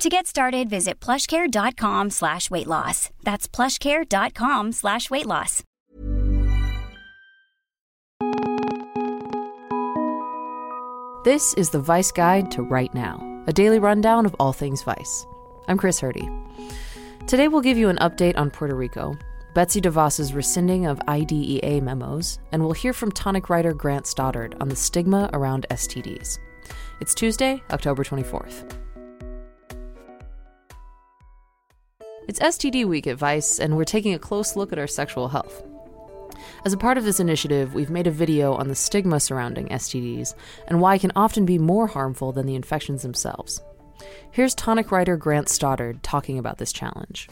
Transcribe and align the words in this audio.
To 0.00 0.08
get 0.08 0.26
started, 0.26 0.70
visit 0.70 0.98
plushcare.com 0.98 2.08
slash 2.08 2.50
weight 2.50 2.66
loss. 2.66 3.10
That's 3.22 3.46
plushcare.com 3.46 4.72
slash 4.72 5.10
weight 5.10 5.26
loss. 5.26 5.62
This 11.22 11.52
is 11.52 11.68
the 11.68 11.80
Vice 11.80 12.10
Guide 12.12 12.50
to 12.52 12.62
Right 12.62 12.94
Now, 12.94 13.44
a 13.46 13.52
daily 13.52 13.78
rundown 13.78 14.24
of 14.24 14.34
all 14.40 14.54
things 14.54 14.82
Vice. 14.82 15.26
I'm 15.68 15.76
Chris 15.76 16.00
Hurdy. 16.00 16.26
Today 17.26 17.48
we'll 17.48 17.60
give 17.60 17.76
you 17.76 17.90
an 17.90 17.98
update 17.98 18.38
on 18.38 18.50
Puerto 18.50 18.74
Rico, 18.74 19.18
Betsy 19.54 19.82
DeVos's 19.82 20.32
rescinding 20.32 20.86
of 20.86 20.98
IDEA 21.08 21.82
memos, 21.82 22.38
and 22.52 22.62
we'll 22.62 22.72
hear 22.72 22.94
from 22.94 23.12
tonic 23.12 23.50
writer 23.50 23.74
Grant 23.74 24.06
Stoddard 24.06 24.56
on 24.62 24.70
the 24.70 24.76
stigma 24.76 25.28
around 25.34 25.66
STDs. 25.70 26.38
It's 27.02 27.14
Tuesday, 27.14 27.62
October 27.70 28.02
24th. 28.02 28.79
It's 32.28 32.38
STD 32.38 32.84
week 32.86 33.06
at 33.06 33.16
Vice, 33.16 33.58
and 33.58 33.76
we're 33.76 33.84
taking 33.84 34.14
a 34.14 34.18
close 34.18 34.54
look 34.54 34.72
at 34.72 34.78
our 34.78 34.86
sexual 34.86 35.28
health. 35.28 35.62
As 36.64 36.72
a 36.72 36.76
part 36.76 36.98
of 36.98 37.04
this 37.04 37.18
initiative, 37.18 37.74
we've 37.74 37.90
made 37.90 38.06
a 38.06 38.12
video 38.12 38.52
on 38.54 38.68
the 38.68 38.74
stigma 38.74 39.18
surrounding 39.18 39.68
STDs 39.68 40.34
and 40.68 40.80
why 40.80 40.94
it 40.94 41.00
can 41.00 41.12
often 41.16 41.46
be 41.46 41.58
more 41.58 41.86
harmful 41.86 42.32
than 42.32 42.46
the 42.46 42.54
infections 42.54 43.02
themselves. 43.02 43.62
Here's 44.30 44.54
tonic 44.54 44.92
writer 44.92 45.16
Grant 45.16 45.48
Stoddard 45.48 46.02
talking 46.02 46.38
about 46.38 46.58
this 46.58 46.72
challenge. 46.72 47.28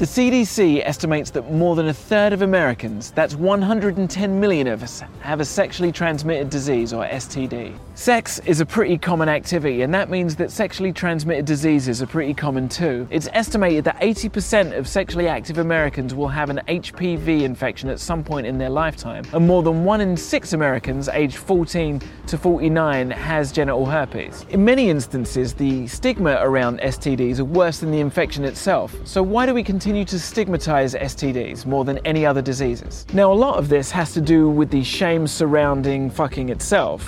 The 0.00 0.06
CDC 0.06 0.82
estimates 0.82 1.28
that 1.32 1.52
more 1.52 1.76
than 1.76 1.88
a 1.88 1.92
third 1.92 2.32
of 2.32 2.40
Americans, 2.40 3.10
that's 3.10 3.34
110 3.34 4.40
million 4.40 4.66
of 4.66 4.82
us, 4.82 5.02
have 5.20 5.40
a 5.40 5.44
sexually 5.44 5.92
transmitted 5.92 6.48
disease 6.48 6.94
or 6.94 7.04
STD. 7.04 7.76
Sex 7.96 8.38
is 8.46 8.62
a 8.62 8.64
pretty 8.64 8.96
common 8.96 9.28
activity, 9.28 9.82
and 9.82 9.92
that 9.92 10.08
means 10.08 10.36
that 10.36 10.50
sexually 10.50 10.90
transmitted 10.90 11.44
diseases 11.44 12.00
are 12.00 12.06
pretty 12.06 12.32
common 12.32 12.66
too. 12.66 13.06
It's 13.10 13.28
estimated 13.34 13.84
that 13.84 14.00
80% 14.00 14.74
of 14.74 14.88
sexually 14.88 15.28
active 15.28 15.58
Americans 15.58 16.14
will 16.14 16.28
have 16.28 16.48
an 16.48 16.62
HPV 16.66 17.42
infection 17.42 17.90
at 17.90 18.00
some 18.00 18.24
point 18.24 18.46
in 18.46 18.56
their 18.56 18.70
lifetime, 18.70 19.24
and 19.34 19.46
more 19.46 19.62
than 19.62 19.84
one 19.84 20.00
in 20.00 20.16
six 20.16 20.54
Americans 20.54 21.10
aged 21.10 21.36
14 21.36 22.00
to 22.26 22.38
49 22.38 23.10
has 23.10 23.52
genital 23.52 23.84
herpes. 23.84 24.46
In 24.48 24.64
many 24.64 24.88
instances, 24.88 25.52
the 25.52 25.86
stigma 25.88 26.38
around 26.40 26.80
STDs 26.80 27.38
are 27.38 27.44
worse 27.44 27.80
than 27.80 27.90
the 27.90 28.00
infection 28.00 28.46
itself. 28.46 28.96
So 29.04 29.22
why 29.22 29.44
do 29.44 29.52
we 29.52 29.62
continue 29.62 29.89
continue 29.90 30.04
to 30.04 30.20
stigmatize 30.20 30.94
STDs 30.94 31.66
more 31.66 31.84
than 31.84 31.98
any 32.04 32.24
other 32.24 32.40
diseases. 32.40 33.04
Now, 33.12 33.32
a 33.32 33.34
lot 33.34 33.56
of 33.58 33.68
this 33.68 33.90
has 33.90 34.12
to 34.12 34.20
do 34.20 34.48
with 34.48 34.70
the 34.70 34.84
shame 34.84 35.26
surrounding 35.26 36.10
fucking 36.10 36.48
itself. 36.48 37.04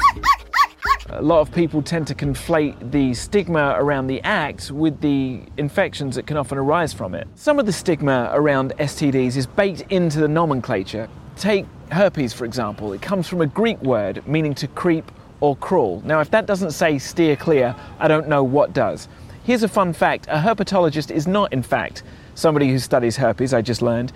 A 1.10 1.22
lot 1.22 1.42
of 1.42 1.54
people 1.54 1.80
tend 1.80 2.08
to 2.08 2.14
conflate 2.16 2.90
the 2.90 3.14
stigma 3.14 3.76
around 3.78 4.08
the 4.08 4.20
act 4.22 4.72
with 4.72 5.00
the 5.00 5.42
infections 5.58 6.16
that 6.16 6.26
can 6.26 6.36
often 6.36 6.58
arise 6.58 6.92
from 6.92 7.14
it. 7.14 7.28
Some 7.36 7.60
of 7.60 7.66
the 7.66 7.72
stigma 7.72 8.32
around 8.34 8.72
STDs 8.80 9.36
is 9.36 9.46
baked 9.46 9.82
into 9.92 10.18
the 10.18 10.26
nomenclature. 10.26 11.08
Take 11.36 11.66
herpes, 11.92 12.32
for 12.32 12.44
example. 12.44 12.92
It 12.94 13.00
comes 13.00 13.28
from 13.28 13.42
a 13.42 13.46
Greek 13.46 13.80
word 13.82 14.26
meaning 14.26 14.56
to 14.56 14.66
creep 14.66 15.12
or 15.38 15.54
crawl. 15.54 16.02
Now, 16.04 16.18
if 16.18 16.32
that 16.32 16.46
doesn't 16.46 16.72
say 16.72 16.98
steer 16.98 17.36
clear, 17.36 17.76
I 18.00 18.08
don't 18.08 18.26
know 18.26 18.42
what 18.42 18.72
does. 18.72 19.06
Here's 19.44 19.62
a 19.62 19.68
fun 19.68 19.92
fact 19.92 20.26
a 20.26 20.38
herpetologist 20.38 21.12
is 21.12 21.28
not, 21.28 21.52
in 21.52 21.62
fact, 21.62 22.02
somebody 22.34 22.70
who 22.70 22.78
studies 22.78 23.16
herpes, 23.16 23.54
I 23.54 23.62
just 23.62 23.82
learned. 23.82 24.12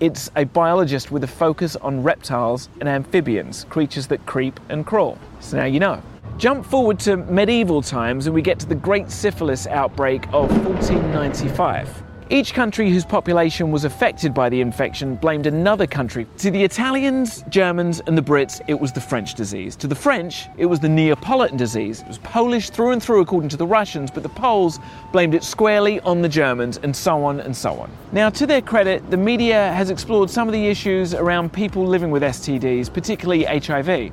It's 0.00 0.30
a 0.36 0.44
biologist 0.44 1.10
with 1.10 1.24
a 1.24 1.28
focus 1.28 1.76
on 1.76 2.02
reptiles 2.02 2.68
and 2.80 2.88
amphibians, 2.88 3.64
creatures 3.68 4.06
that 4.06 4.24
creep 4.26 4.58
and 4.68 4.86
crawl. 4.86 5.18
So 5.40 5.58
now 5.58 5.66
you 5.66 5.80
know. 5.80 6.02
Jump 6.38 6.64
forward 6.64 6.98
to 7.00 7.18
medieval 7.18 7.82
times 7.82 8.26
and 8.26 8.34
we 8.34 8.40
get 8.40 8.58
to 8.60 8.66
the 8.66 8.74
Great 8.74 9.10
Syphilis 9.10 9.66
outbreak 9.66 10.26
of 10.28 10.50
1495. 10.64 12.02
Each 12.32 12.54
country 12.54 12.88
whose 12.88 13.04
population 13.04 13.72
was 13.72 13.82
affected 13.84 14.32
by 14.32 14.48
the 14.48 14.60
infection 14.60 15.16
blamed 15.16 15.46
another 15.48 15.84
country. 15.84 16.28
To 16.38 16.52
the 16.52 16.62
Italians, 16.62 17.42
Germans, 17.48 17.98
and 18.06 18.16
the 18.16 18.22
Brits, 18.22 18.60
it 18.68 18.78
was 18.78 18.92
the 18.92 19.00
French 19.00 19.34
disease. 19.34 19.74
To 19.74 19.88
the 19.88 19.96
French, 19.96 20.46
it 20.56 20.66
was 20.66 20.78
the 20.78 20.88
Neapolitan 20.88 21.56
disease. 21.56 22.02
It 22.02 22.06
was 22.06 22.18
Polish 22.18 22.70
through 22.70 22.92
and 22.92 23.02
through, 23.02 23.20
according 23.20 23.48
to 23.48 23.56
the 23.56 23.66
Russians, 23.66 24.12
but 24.12 24.22
the 24.22 24.28
Poles 24.28 24.78
blamed 25.10 25.34
it 25.34 25.42
squarely 25.42 25.98
on 26.02 26.22
the 26.22 26.28
Germans, 26.28 26.78
and 26.84 26.94
so 26.94 27.24
on 27.24 27.40
and 27.40 27.56
so 27.56 27.72
on. 27.80 27.90
Now, 28.12 28.30
to 28.30 28.46
their 28.46 28.62
credit, 28.62 29.10
the 29.10 29.16
media 29.16 29.72
has 29.72 29.90
explored 29.90 30.30
some 30.30 30.46
of 30.46 30.52
the 30.52 30.68
issues 30.68 31.14
around 31.14 31.52
people 31.52 31.84
living 31.84 32.12
with 32.12 32.22
STDs, 32.22 32.94
particularly 32.94 33.42
HIV. 33.42 34.12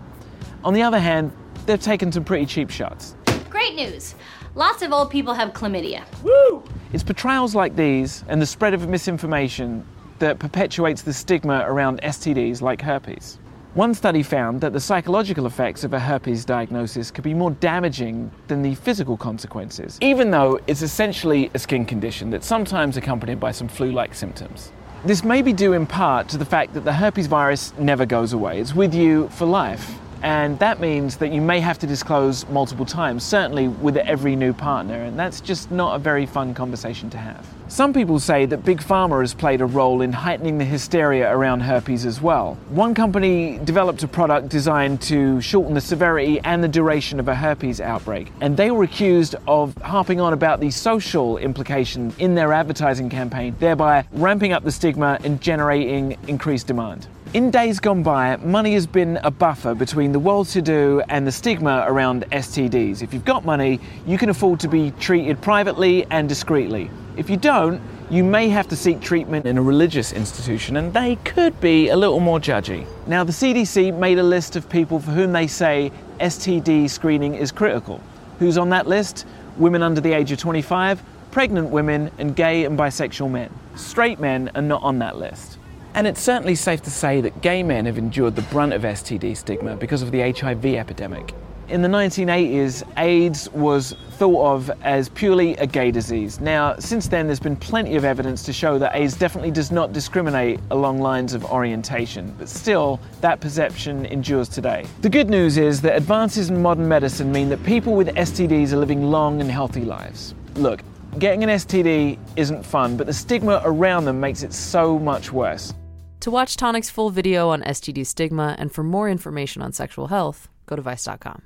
On 0.64 0.74
the 0.74 0.82
other 0.82 1.00
hand, 1.00 1.32
they've 1.68 1.80
taken 1.80 2.12
some 2.12 2.24
pretty 2.24 2.48
cheap 2.48 2.72
shots. 2.72 3.16
Great 3.52 3.76
news! 3.76 4.16
Lots 4.56 4.82
of 4.82 4.92
old 4.92 5.12
people 5.12 5.36
have 5.36 5.54
chlamydia. 5.54 6.02
Woo! 6.24 6.47
It's 6.94 7.04
portrayals 7.04 7.54
like 7.54 7.76
these 7.76 8.24
and 8.30 8.42
the 8.42 8.46
spread 8.46 8.74
of 8.74 8.88
misinformation 8.88 9.86
that 10.20 10.40
perpetuates 10.40 11.02
the 11.02 11.12
stigma 11.12 11.66
around 11.68 12.02
STDs 12.02 12.62
like 12.62 12.82
herpes. 12.82 13.40
One 13.74 13.94
study 13.94 14.24
found 14.24 14.62
that 14.62 14.72
the 14.72 14.80
psychological 14.80 15.46
effects 15.46 15.84
of 15.84 15.92
a 15.94 16.00
herpes 16.00 16.46
diagnosis 16.46 17.12
could 17.12 17.26
be 17.26 17.34
more 17.34 17.52
damaging 17.52 18.32
than 18.48 18.62
the 18.62 18.76
physical 18.76 19.18
consequences, 19.18 19.98
even 20.02 20.32
though 20.32 20.62
it's 20.66 20.82
essentially 20.82 21.52
a 21.54 21.60
skin 21.60 21.86
condition 21.86 22.30
that's 22.30 22.48
sometimes 22.48 22.96
accompanied 22.96 23.40
by 23.40 23.52
some 23.52 23.68
flu 23.68 23.92
like 23.92 24.16
symptoms. 24.16 24.72
This 25.04 25.26
may 25.26 25.42
be 25.42 25.52
due 25.52 25.74
in 25.74 25.86
part 25.86 26.30
to 26.30 26.38
the 26.38 26.46
fact 26.46 26.74
that 26.74 26.86
the 26.86 26.94
herpes 26.94 27.28
virus 27.28 27.74
never 27.78 28.06
goes 28.06 28.32
away, 28.32 28.62
it's 28.62 28.74
with 28.74 28.96
you 28.96 29.28
for 29.30 29.46
life. 29.46 30.00
And 30.24 30.58
that 30.60 30.80
means 30.80 31.18
that 31.18 31.32
you 31.32 31.42
may 31.42 31.60
have 31.60 31.78
to 31.80 31.88
disclose 31.88 32.48
multiple 32.50 32.86
times, 32.86 33.24
certainly 33.24 33.68
with 33.68 33.98
every 33.98 34.36
new 34.36 34.54
partner, 34.54 35.04
and 35.04 35.18
that's 35.18 35.42
just 35.42 35.72
not 35.72 35.96
a 35.96 36.00
very 36.00 36.26
fun 36.26 36.54
conversation 36.54 37.10
to 37.12 37.18
have. 37.18 37.46
Some 37.70 37.92
people 37.92 38.18
say 38.20 38.46
that 38.46 38.64
Big 38.64 38.80
Pharma 38.80 39.20
has 39.20 39.34
played 39.34 39.60
a 39.60 39.66
role 39.66 40.02
in 40.02 40.14
heightening 40.14 40.58
the 40.58 40.64
hysteria 40.64 41.30
around 41.30 41.60
herpes 41.60 42.06
as 42.06 42.22
well. 42.22 42.58
One 42.70 42.96
company 42.96 43.60
developed 43.66 44.04
a 44.04 44.08
product 44.08 44.48
designed 44.48 45.02
to 45.04 45.42
shorten 45.42 45.74
the 45.74 45.82
severity 45.82 46.40
and 46.46 46.64
the 46.64 46.68
duration 46.70 47.20
of 47.20 47.28
a 47.28 47.36
herpes 47.36 47.82
outbreak, 47.82 48.32
and 48.40 48.56
they 48.56 48.72
were 48.72 48.84
accused 48.84 49.36
of 49.48 49.76
harping 49.82 50.22
on 50.22 50.34
about 50.34 50.62
the 50.62 50.72
social 50.72 51.38
implications 51.38 52.18
in 52.20 52.36
their 52.36 52.54
advertising 52.54 53.10
campaign, 53.10 53.56
thereby 53.60 54.06
ramping 54.14 54.54
up 54.54 54.64
the 54.64 54.72
stigma 54.72 55.20
and 55.24 55.42
generating 55.42 56.18
increased 56.28 56.68
demand. 56.68 57.08
In 57.34 57.52
days 57.52 57.82
gone 57.82 58.04
by, 58.04 58.38
money 58.38 58.74
has 58.76 58.88
been 58.88 59.18
a 59.18 59.30
buffer 59.30 59.76
between 59.76 60.14
the 60.14 60.20
well 60.20 60.46
to 60.46 60.62
do 60.62 61.02
and 61.10 61.28
the 61.28 61.32
stigma 61.32 61.84
around 61.86 62.24
STDs. 62.32 63.02
If 63.02 63.14
you've 63.14 63.26
got 63.26 63.44
money, 63.44 63.82
you 64.06 64.18
can 64.18 64.30
afford 64.30 64.62
to 64.62 64.70
be 64.70 64.92
treated 64.92 65.42
privately 65.42 66.06
and 66.10 66.30
discreetly. 66.30 66.90
If 67.18 67.30
you 67.30 67.36
don't, 67.36 67.82
you 68.10 68.24
may 68.24 68.48
have 68.48 68.70
to 68.70 68.78
seek 68.78 69.02
treatment 69.02 69.46
in 69.46 69.58
a 69.58 69.62
religious 69.62 70.14
institution 70.14 70.78
and 70.78 70.94
they 70.94 71.18
could 71.18 71.60
be 71.60 71.90
a 71.90 71.98
little 71.98 72.22
more 72.22 72.40
judgy. 72.40 72.88
Now, 73.08 73.26
the 73.26 73.34
CDC 73.34 73.98
made 73.98 74.20
a 74.20 74.24
list 74.24 74.56
of 74.56 74.70
people 74.70 75.02
for 75.02 75.12
whom 75.12 75.34
they 75.34 75.48
say 75.48 75.92
STD 76.22 76.90
screening 76.90 77.36
is 77.36 77.52
critical. 77.52 78.02
Who's 78.40 78.58
on 78.58 78.70
that 78.70 78.88
list? 78.88 79.26
Women 79.58 79.84
under 79.84 80.00
the 80.00 80.14
age 80.14 80.32
of 80.32 80.40
25, 80.40 81.04
pregnant 81.32 81.72
women, 81.72 82.10
and 82.20 82.38
gay 82.38 82.64
and 82.64 82.80
bisexual 82.80 83.30
men. 83.30 83.52
Straight 83.76 84.22
men 84.22 84.50
are 84.56 84.62
not 84.62 84.82
on 84.82 85.00
that 85.00 85.18
list. 85.18 85.57
And 85.98 86.06
it's 86.06 86.22
certainly 86.22 86.54
safe 86.54 86.84
to 86.84 86.92
say 86.92 87.22
that 87.22 87.42
gay 87.42 87.64
men 87.64 87.88
have 87.88 87.98
endured 87.98 88.36
the 88.36 88.44
brunt 88.44 88.72
of 88.72 88.84
STD 88.84 89.36
stigma 89.36 89.76
because 89.76 90.04
of 90.04 90.12
the 90.12 90.32
HIV 90.32 90.64
epidemic. 90.64 91.34
In 91.70 91.82
the 91.82 91.88
1980s, 91.88 92.84
AIDS 92.98 93.50
was 93.50 93.96
thought 94.12 94.46
of 94.46 94.70
as 94.84 95.10
purely 95.10 95.56
a 95.56 95.66
gay 95.66 95.90
disease. 95.90 96.40
Now, 96.40 96.78
since 96.78 97.08
then, 97.08 97.26
there's 97.26 97.40
been 97.40 97.56
plenty 97.56 97.96
of 97.96 98.06
evidence 98.06 98.44
to 98.44 98.54
show 98.54 98.78
that 98.78 98.96
AIDS 98.96 99.18
definitely 99.18 99.50
does 99.50 99.72
not 99.72 99.92
discriminate 99.92 100.60
along 100.70 101.00
lines 101.02 101.34
of 101.34 101.44
orientation, 101.46 102.32
but 102.38 102.48
still, 102.48 103.00
that 103.22 103.40
perception 103.40 104.06
endures 104.06 104.50
today. 104.50 104.86
The 105.02 105.10
good 105.10 105.32
news 105.32 105.58
is 105.58 105.82
that 105.82 105.96
advances 105.96 106.52
in 106.52 106.62
modern 106.62 106.88
medicine 106.88 107.32
mean 107.32 107.50
that 107.50 107.64
people 107.64 107.96
with 107.96 108.10
STDs 108.10 108.72
are 108.72 108.78
living 108.78 109.10
long 109.10 109.42
and 109.42 109.50
healthy 109.50 109.84
lives. 109.84 110.36
Look, 110.54 110.82
getting 111.18 111.42
an 111.42 111.50
STD 111.50 112.20
isn't 112.36 112.64
fun, 112.64 112.98
but 112.98 113.08
the 113.08 113.14
stigma 113.14 113.64
around 113.66 114.06
them 114.06 114.20
makes 114.20 114.44
it 114.44 114.54
so 114.54 115.00
much 115.00 115.32
worse. 115.32 115.74
To 116.22 116.32
watch 116.32 116.58
Tonic's 116.58 116.90
full 116.90 117.12
video 117.12 117.50
on 117.50 117.62
STD 117.62 118.06
stigma 118.06 118.56
and 118.58 118.72
for 118.72 118.84
more 118.84 119.08
information 119.10 119.62
on 119.62 119.72
sexual 119.72 120.08
health, 120.08 120.50
go 120.66 120.76
to 120.76 120.82
Vice.com. 120.82 121.44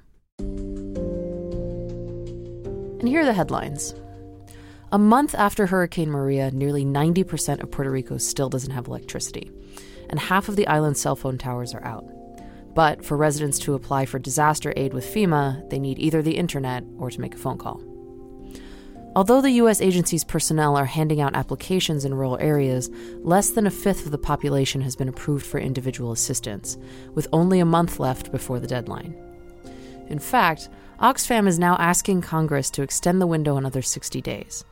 And 2.99 3.07
here 3.07 3.21
are 3.21 3.25
the 3.25 3.33
headlines. 3.33 3.93
A 4.93 4.97
month 4.97 5.35
after 5.35 5.67
Hurricane 5.67 6.09
Maria, 6.09 6.51
nearly 6.51 6.85
90% 6.85 7.61
of 7.61 7.71
Puerto 7.71 7.91
Rico 7.91 8.17
still 8.17 8.49
doesn't 8.49 8.71
have 8.71 8.87
electricity, 8.87 9.51
and 10.09 10.19
half 10.19 10.47
of 10.47 10.55
the 10.55 10.67
island's 10.67 11.01
cell 11.01 11.15
phone 11.15 11.37
towers 11.37 11.73
are 11.73 11.83
out. 11.83 12.05
But 12.73 13.03
for 13.03 13.17
residents 13.17 13.59
to 13.59 13.73
apply 13.73 14.05
for 14.05 14.19
disaster 14.19 14.73
aid 14.77 14.93
with 14.93 15.05
FEMA, 15.05 15.69
they 15.69 15.79
need 15.79 15.99
either 15.99 16.21
the 16.21 16.37
internet 16.37 16.83
or 16.97 17.09
to 17.09 17.19
make 17.19 17.35
a 17.35 17.37
phone 17.37 17.57
call. 17.57 17.81
Although 19.13 19.41
the 19.41 19.51
U.S. 19.51 19.81
agency's 19.81 20.23
personnel 20.23 20.77
are 20.77 20.85
handing 20.85 21.19
out 21.19 21.35
applications 21.35 22.05
in 22.05 22.13
rural 22.13 22.37
areas, 22.39 22.89
less 23.23 23.49
than 23.49 23.67
a 23.67 23.71
fifth 23.71 24.05
of 24.05 24.11
the 24.13 24.17
population 24.17 24.79
has 24.79 24.95
been 24.95 25.09
approved 25.09 25.45
for 25.45 25.59
individual 25.59 26.13
assistance, 26.13 26.77
with 27.13 27.27
only 27.33 27.59
a 27.59 27.65
month 27.65 27.99
left 27.99 28.31
before 28.31 28.57
the 28.57 28.67
deadline. 28.67 29.13
In 30.07 30.17
fact, 30.17 30.69
Oxfam 31.01 31.45
is 31.45 31.59
now 31.59 31.75
asking 31.75 32.21
Congress 32.21 32.69
to 32.69 32.83
extend 32.83 33.19
the 33.21 33.27
window 33.27 33.57
another 33.57 33.81
60 33.81 34.21
days. 34.21 34.63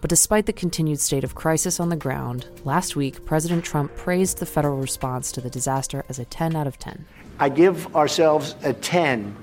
But 0.00 0.10
despite 0.10 0.46
the 0.46 0.52
continued 0.52 1.00
state 1.00 1.24
of 1.24 1.34
crisis 1.34 1.80
on 1.80 1.88
the 1.88 1.96
ground, 1.96 2.46
last 2.64 2.94
week 2.94 3.24
President 3.24 3.64
Trump 3.64 3.96
praised 3.96 4.38
the 4.38 4.46
federal 4.46 4.76
response 4.76 5.32
to 5.32 5.40
the 5.40 5.50
disaster 5.50 6.04
as 6.08 6.20
a 6.20 6.24
10 6.24 6.54
out 6.54 6.68
of 6.68 6.78
10. 6.78 7.04
I 7.40 7.48
give 7.48 7.96
ourselves 7.96 8.54
a 8.62 8.72
10. 8.72 9.34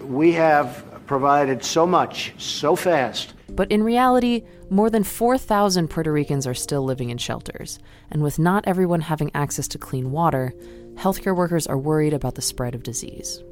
We 0.00 0.30
have 0.34 0.84
provided 1.08 1.64
so 1.64 1.88
much, 1.88 2.34
so 2.38 2.76
fast. 2.76 3.32
But 3.48 3.70
in 3.70 3.82
reality, 3.82 4.42
more 4.70 4.90
than 4.90 5.04
4,000 5.04 5.88
Puerto 5.88 6.12
Ricans 6.12 6.46
are 6.46 6.54
still 6.54 6.82
living 6.82 7.10
in 7.10 7.18
shelters. 7.18 7.78
And 8.10 8.22
with 8.22 8.38
not 8.38 8.66
everyone 8.66 9.00
having 9.00 9.30
access 9.34 9.68
to 9.68 9.78
clean 9.78 10.10
water, 10.10 10.52
healthcare 10.94 11.36
workers 11.36 11.66
are 11.66 11.78
worried 11.78 12.12
about 12.12 12.34
the 12.34 12.42
spread 12.42 12.74
of 12.74 12.82
disease. 12.82 13.42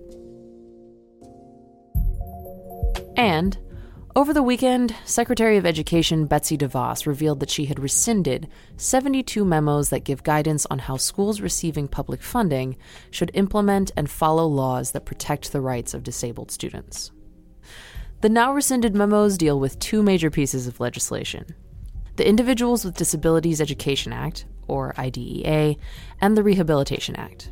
And 3.17 3.57
over 4.17 4.33
the 4.33 4.45
weekend, 4.45 4.95
Secretary 5.05 5.57
of 5.57 5.67
Education 5.67 6.27
Betsy 6.27 6.57
DeVos 6.57 7.05
revealed 7.05 7.41
that 7.41 7.51
she 7.51 7.65
had 7.65 7.81
rescinded 7.81 8.49
72 8.77 9.45
memos 9.45 9.91
that 9.91 10.05
give 10.05 10.23
guidance 10.23 10.67
on 10.71 10.79
how 10.79 10.97
schools 10.97 11.41
receiving 11.41 11.89
public 11.89 12.23
funding 12.23 12.77
should 13.11 13.33
implement 13.35 13.91
and 13.97 14.09
follow 14.09 14.47
laws 14.47 14.93
that 14.93 15.05
protect 15.05 15.51
the 15.51 15.61
rights 15.61 15.95
of 15.95 16.05
disabled 16.05 16.53
students. 16.53 17.11
The 18.25 18.31
now 18.31 18.55
rescinded 18.55 18.95
memos 18.95 19.37
deal 19.37 19.61
with 19.61 19.79
two 19.79 20.03
major 20.03 20.31
pieces 20.31 20.67
of 20.67 20.81
legislation 20.81 21.55
the 22.17 22.27
Individuals 22.27 22.83
with 22.83 22.97
Disabilities 22.97 23.61
Education 23.61 24.15
Act, 24.15 24.47
or 24.67 24.95
IDEA, 24.97 25.77
and 26.23 26.35
the 26.35 26.43
Rehabilitation 26.43 27.17
Act. 27.17 27.51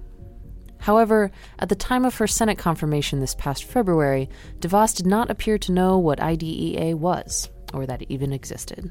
However, 0.79 1.31
at 1.59 1.69
the 1.69 1.75
time 1.75 2.07
of 2.07 2.15
her 2.15 2.27
Senate 2.27 2.57
confirmation 2.57 3.21
this 3.21 3.35
past 3.35 3.65
February, 3.65 4.31
DeVos 4.61 4.97
did 4.97 5.05
not 5.05 5.31
appear 5.31 5.59
to 5.59 5.73
know 5.73 5.99
what 5.99 6.21
IDEA 6.23 6.97
was, 6.97 7.51
or 7.75 7.85
that 7.85 8.01
it 8.01 8.11
even 8.11 8.33
existed. 8.33 8.91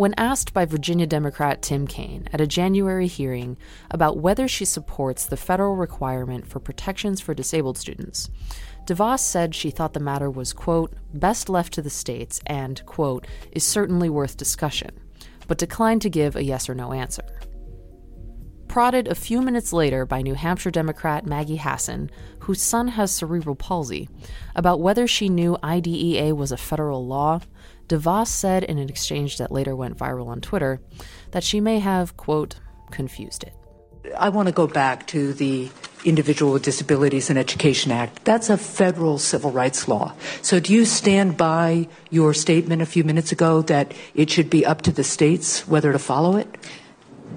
When 0.00 0.14
asked 0.16 0.54
by 0.54 0.64
Virginia 0.64 1.06
Democrat 1.06 1.60
Tim 1.60 1.86
Kaine 1.86 2.26
at 2.32 2.40
a 2.40 2.46
January 2.46 3.06
hearing 3.06 3.58
about 3.90 4.16
whether 4.16 4.48
she 4.48 4.64
supports 4.64 5.26
the 5.26 5.36
federal 5.36 5.76
requirement 5.76 6.46
for 6.46 6.58
protections 6.58 7.20
for 7.20 7.34
disabled 7.34 7.76
students, 7.76 8.30
DeVos 8.86 9.18
said 9.18 9.54
she 9.54 9.70
thought 9.70 9.92
the 9.92 10.00
matter 10.00 10.30
was, 10.30 10.54
quote, 10.54 10.94
best 11.12 11.50
left 11.50 11.74
to 11.74 11.82
the 11.82 11.90
states 11.90 12.40
and, 12.46 12.82
quote, 12.86 13.26
is 13.52 13.62
certainly 13.62 14.08
worth 14.08 14.38
discussion, 14.38 14.98
but 15.46 15.58
declined 15.58 16.00
to 16.00 16.08
give 16.08 16.34
a 16.34 16.44
yes 16.44 16.70
or 16.70 16.74
no 16.74 16.94
answer. 16.94 17.38
Prodded 18.68 19.06
a 19.06 19.14
few 19.14 19.42
minutes 19.42 19.70
later 19.70 20.06
by 20.06 20.22
New 20.22 20.34
Hampshire 20.34 20.70
Democrat 20.70 21.26
Maggie 21.26 21.56
Hassan, 21.56 22.08
whose 22.38 22.62
son 22.62 22.88
has 22.88 23.10
cerebral 23.10 23.54
palsy, 23.54 24.08
about 24.56 24.80
whether 24.80 25.06
she 25.06 25.28
knew 25.28 25.58
IDEA 25.62 26.34
was 26.34 26.52
a 26.52 26.56
federal 26.56 27.06
law, 27.06 27.40
DeVos 27.90 28.28
said 28.28 28.64
in 28.64 28.78
an 28.78 28.88
exchange 28.88 29.38
that 29.38 29.50
later 29.50 29.74
went 29.74 29.98
viral 29.98 30.28
on 30.28 30.40
Twitter 30.40 30.80
that 31.32 31.44
she 31.44 31.60
may 31.60 31.78
have, 31.80 32.16
quote, 32.16 32.56
confused 32.90 33.42
it. 33.42 33.52
I 34.16 34.30
want 34.30 34.48
to 34.48 34.54
go 34.54 34.66
back 34.66 35.06
to 35.08 35.34
the 35.34 35.68
Individual 36.04 36.52
with 36.52 36.62
Disabilities 36.62 37.28
and 37.28 37.38
Education 37.38 37.92
Act. 37.92 38.24
That's 38.24 38.48
a 38.48 38.56
federal 38.56 39.18
civil 39.18 39.50
rights 39.50 39.88
law. 39.88 40.14
So 40.40 40.58
do 40.58 40.72
you 40.72 40.86
stand 40.86 41.36
by 41.36 41.88
your 42.08 42.32
statement 42.32 42.80
a 42.80 42.86
few 42.86 43.04
minutes 43.04 43.32
ago 43.32 43.60
that 43.62 43.92
it 44.14 44.30
should 44.30 44.48
be 44.48 44.64
up 44.64 44.82
to 44.82 44.92
the 44.92 45.04
states 45.04 45.68
whether 45.68 45.92
to 45.92 45.98
follow 45.98 46.36
it? 46.36 46.48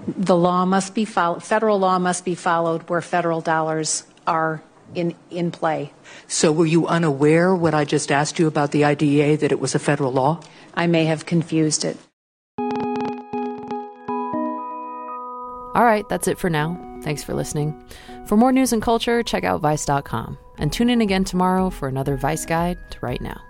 the 0.08 0.36
law 0.36 0.66
must 0.66 0.94
be 0.94 1.06
followed, 1.06 1.44
federal 1.44 1.80
law 1.80 2.00
must 2.00 2.26
be 2.26 2.36
followed 2.36 2.90
where 2.90 3.02
federal 3.02 3.42
dollars 3.42 4.04
are 4.28 4.62
in, 4.96 5.16
in 5.30 5.52
play. 5.52 5.94
So 6.28 6.52
were 6.52 6.66
you 6.66 6.88
unaware 6.88 7.56
what 7.56 7.74
I 7.74 7.86
just 7.86 8.12
asked 8.12 8.40
you 8.40 8.48
about 8.48 8.72
the 8.72 8.86
IDEA, 8.86 9.38
that 9.38 9.52
it 9.52 9.60
was 9.60 9.76
a 9.76 9.80
federal 9.80 10.12
law? 10.12 10.42
I 10.74 10.88
may 10.88 11.06
have 11.06 11.26
confused 11.26 11.86
it. 11.86 11.98
All 15.76 15.84
right, 15.84 16.08
that's 16.08 16.28
it 16.28 16.38
for 16.38 16.50
now. 16.50 16.78
Thanks 17.04 17.24
for 17.24 17.34
listening. 17.34 17.74
For 18.28 18.38
more 18.38 18.52
news 18.52 18.74
and 18.74 18.82
culture, 18.82 19.24
check 19.24 19.44
out 19.44 19.62
Vice.com 19.62 20.38
and 20.58 20.72
tune 20.72 20.90
in 20.90 21.02
again 21.02 21.24
tomorrow 21.24 21.70
for 21.70 21.88
another 21.88 22.16
Vice 22.16 22.46
Guide 22.46 22.78
to 22.92 23.00
Right 23.02 23.22
Now. 23.22 23.42